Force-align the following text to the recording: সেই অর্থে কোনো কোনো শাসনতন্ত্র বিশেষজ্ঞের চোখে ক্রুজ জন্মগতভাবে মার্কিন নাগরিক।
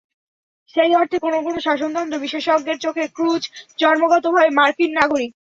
সেই 0.73 0.91
অর্থে 0.95 1.17
কোনো 1.19 1.37
কোনো 1.41 1.57
শাসনতন্ত্র 1.59 2.23
বিশেষজ্ঞের 2.25 2.77
চোখে 2.79 3.03
ক্রুজ 3.15 3.43
জন্মগতভাবে 3.79 4.49
মার্কিন 4.59 4.91
নাগরিক। 4.99 5.31